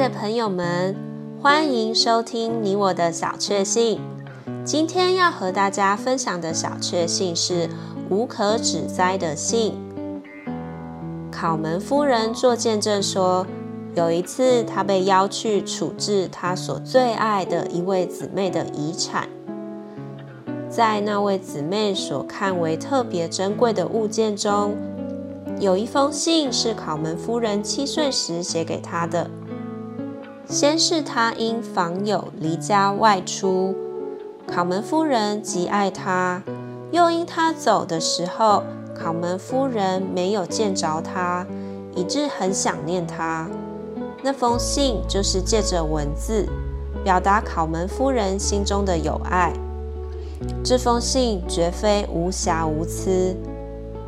[0.00, 0.96] 的朋友们，
[1.42, 4.00] 欢迎收听你我的小确幸。
[4.64, 7.68] 今天要和大家分享的小确幸是
[8.08, 9.78] 无可指摘的幸。
[11.30, 13.46] 考门夫人做见证说，
[13.94, 19.28] 有一次她被邀去处置她所最爱的一位姊妹的遗产，
[20.70, 24.74] 在那位姊妹所看为特别珍贵的物件中，
[25.58, 29.28] 有一封信是考门夫人七岁时写给她的。
[30.50, 33.72] 先是他因访友离家外出，
[34.48, 36.42] 考门夫人极爱他；
[36.90, 41.46] 又因他走的时候，考门夫人没有见着他，
[41.94, 43.48] 以致很想念他。
[44.24, 46.48] 那封信就是借着文字
[47.04, 49.52] 表达考门夫人心中的友爱。
[50.64, 53.36] 这封信绝非无瑕无疵，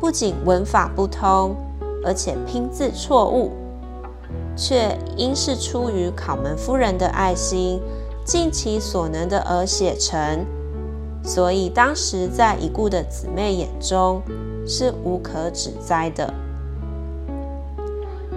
[0.00, 1.54] 不仅文法不通，
[2.04, 3.52] 而且拼字错误。
[4.56, 7.80] 却因是出于考门夫人的爱心，
[8.24, 10.46] 尽其所能的而写成，
[11.22, 14.22] 所以当时在已故的姊妹眼中
[14.66, 16.32] 是无可指摘的。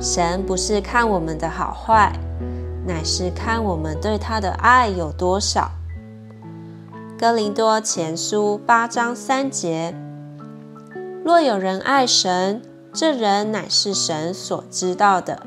[0.00, 2.12] 神不是看我们的好坏，
[2.86, 5.70] 乃是看我们对他的爱有多少。
[7.18, 9.94] 哥林多前书八章三节：
[11.24, 12.60] 若有人爱神，
[12.92, 15.40] 这人乃是神所知道的。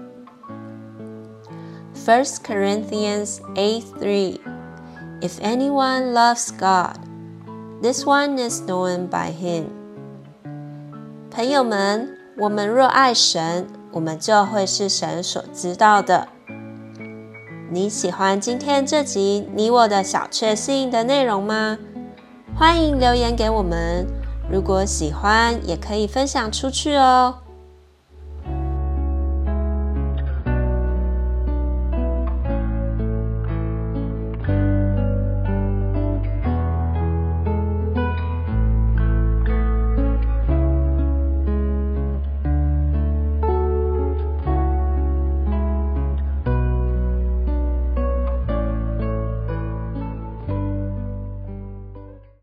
[2.10, 4.40] First Corinthians 8:3
[5.22, 6.98] If anyone loves God,
[7.84, 9.66] this one is known by him.
[11.30, 16.30] 朋友们，我们若爱神，我们就会是神所知道的。
[17.70, 21.78] 你喜欢今天这集你我的小确幸的内容吗？
[22.56, 24.08] 欢迎留言给我们。
[24.52, 27.36] 如果喜欢，也可以分享出去哦。